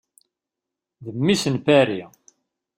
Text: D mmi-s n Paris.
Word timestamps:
D 1.03 1.05
mmi-s 1.17 1.43
n 1.53 1.55
Paris. 1.65 2.11